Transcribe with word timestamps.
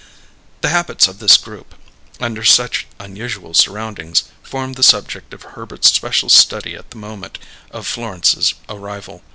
The 0.61 0.69
habits 0.69 1.07
of 1.07 1.19
this 1.19 1.37
group, 1.37 1.75
under 2.19 2.43
such 2.43 2.87
unusual 2.99 3.53
surroundings, 3.53 4.23
formed 4.41 4.73
the 4.73 4.81
subject 4.81 5.31
of 5.31 5.43
Herbert's 5.53 5.91
special 5.93 6.29
study 6.29 6.73
at 6.73 6.89
the 6.89 6.97
moment 6.97 7.37
of 7.69 7.85
Florence's 7.85 8.55
arrival. 8.67 9.21